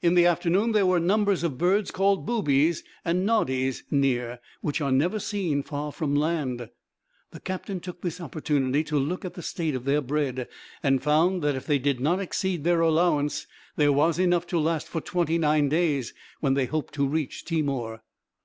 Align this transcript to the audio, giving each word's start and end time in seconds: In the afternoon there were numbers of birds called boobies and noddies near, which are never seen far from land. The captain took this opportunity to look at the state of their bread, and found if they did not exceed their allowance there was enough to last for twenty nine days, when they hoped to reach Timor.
In 0.00 0.14
the 0.14 0.26
afternoon 0.26 0.70
there 0.70 0.86
were 0.86 1.00
numbers 1.00 1.42
of 1.42 1.58
birds 1.58 1.90
called 1.90 2.24
boobies 2.24 2.84
and 3.04 3.26
noddies 3.26 3.82
near, 3.90 4.38
which 4.60 4.80
are 4.80 4.92
never 4.92 5.18
seen 5.18 5.64
far 5.64 5.90
from 5.90 6.14
land. 6.14 6.68
The 7.32 7.40
captain 7.40 7.80
took 7.80 8.00
this 8.00 8.20
opportunity 8.20 8.84
to 8.84 8.96
look 8.96 9.24
at 9.24 9.34
the 9.34 9.42
state 9.42 9.74
of 9.74 9.84
their 9.84 10.00
bread, 10.00 10.46
and 10.84 11.02
found 11.02 11.44
if 11.44 11.66
they 11.66 11.80
did 11.80 11.98
not 11.98 12.20
exceed 12.20 12.62
their 12.62 12.80
allowance 12.80 13.48
there 13.74 13.92
was 13.92 14.20
enough 14.20 14.46
to 14.54 14.60
last 14.60 14.86
for 14.86 15.00
twenty 15.00 15.36
nine 15.36 15.68
days, 15.68 16.14
when 16.38 16.54
they 16.54 16.66
hoped 16.66 16.94
to 16.94 17.08
reach 17.08 17.44
Timor. 17.44 18.02